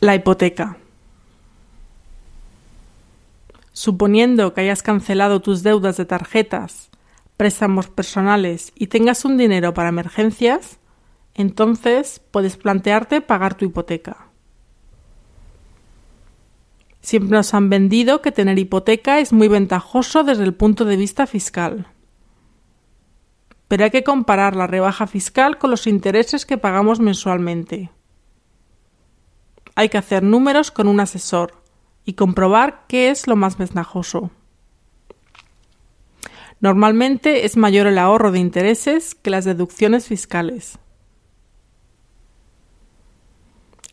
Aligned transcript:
La 0.00 0.14
hipoteca. 0.14 0.76
Suponiendo 3.72 4.54
que 4.54 4.60
hayas 4.60 4.84
cancelado 4.84 5.40
tus 5.40 5.64
deudas 5.64 5.96
de 5.96 6.04
tarjetas, 6.04 6.90
préstamos 7.36 7.88
personales 7.88 8.70
y 8.76 8.86
tengas 8.86 9.24
un 9.24 9.36
dinero 9.36 9.74
para 9.74 9.88
emergencias, 9.88 10.78
entonces 11.34 12.20
puedes 12.30 12.56
plantearte 12.56 13.20
pagar 13.22 13.56
tu 13.56 13.64
hipoteca. 13.64 14.28
Siempre 17.00 17.36
nos 17.36 17.52
han 17.52 17.68
vendido 17.68 18.22
que 18.22 18.30
tener 18.30 18.56
hipoteca 18.56 19.18
es 19.18 19.32
muy 19.32 19.48
ventajoso 19.48 20.22
desde 20.22 20.44
el 20.44 20.54
punto 20.54 20.84
de 20.84 20.96
vista 20.96 21.26
fiscal. 21.26 21.88
Pero 23.66 23.82
hay 23.82 23.90
que 23.90 24.04
comparar 24.04 24.54
la 24.54 24.68
rebaja 24.68 25.08
fiscal 25.08 25.58
con 25.58 25.72
los 25.72 25.88
intereses 25.88 26.46
que 26.46 26.56
pagamos 26.56 27.00
mensualmente 27.00 27.90
hay 29.78 29.90
que 29.90 29.98
hacer 29.98 30.24
números 30.24 30.72
con 30.72 30.88
un 30.88 30.98
asesor 30.98 31.54
y 32.04 32.14
comprobar 32.14 32.84
qué 32.88 33.10
es 33.10 33.28
lo 33.28 33.36
más 33.36 33.56
ventajoso. 33.56 34.32
Normalmente 36.58 37.46
es 37.46 37.56
mayor 37.56 37.86
el 37.86 37.98
ahorro 37.98 38.32
de 38.32 38.40
intereses 38.40 39.14
que 39.14 39.30
las 39.30 39.44
deducciones 39.44 40.08
fiscales. 40.08 40.80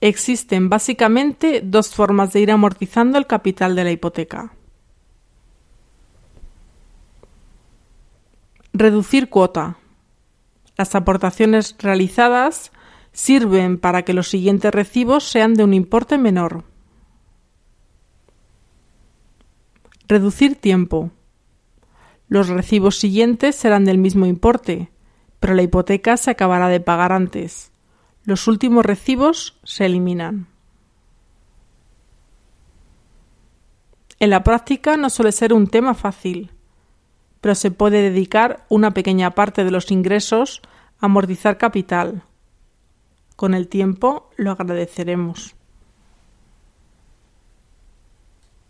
Existen 0.02 0.70
básicamente 0.70 1.62
dos 1.64 1.94
formas 1.94 2.34
de 2.34 2.40
ir 2.40 2.50
amortizando 2.50 3.20
el 3.20 3.28
capital 3.28 3.76
de 3.76 3.84
la 3.84 3.92
hipoteca. 3.92 4.54
Reducir 8.73 9.30
cuota. 9.30 9.78
Las 10.78 10.95
aportaciones 10.95 11.76
realizadas 11.78 12.72
sirven 13.16 13.78
para 13.78 14.04
que 14.04 14.14
los 14.14 14.30
siguientes 14.30 14.74
recibos 14.74 15.23
sean 15.23 15.54
de 15.54 15.64
un 15.64 15.73
importe 15.73 16.18
menor. 16.18 16.66
Reducir 20.08 20.59
tiempo. 20.59 21.12
Los 22.28 22.50
recibos 22.50 23.00
siguientes 23.00 23.56
serán 23.56 23.86
del 23.86 23.98
mismo 23.98 24.26
importe, 24.26 24.92
pero 25.39 25.54
la 25.54 25.62
hipoteca 25.62 26.17
se 26.17 26.31
acabará 26.31 26.67
de 26.67 26.81
pagar 26.81 27.14
antes. 27.14 27.72
Los 28.26 28.50
últimos 28.50 28.86
recibos 28.86 29.59
se 29.64 29.86
eliminan. 29.86 30.48
En 34.20 34.30
la 34.30 34.44
práctica 34.44 34.98
no 34.98 35.09
suele 35.09 35.32
ser 35.32 35.54
un 35.54 35.67
tema 35.67 35.94
fácil, 35.94 36.52
pero 37.39 37.56
se 37.56 37.72
puede 37.72 38.02
dedicar 38.02 38.66
una 38.67 38.92
pequeña 38.92 39.32
parte 39.32 39.64
de 39.64 39.72
los 39.72 39.89
ingresos 39.89 40.61
a 41.00 41.06
amortizar 41.06 41.58
capital 41.58 42.26
con 43.36 43.53
el 43.53 43.67
tiempo 43.67 44.30
lo 44.38 44.52
agradeceremos. 44.52 45.55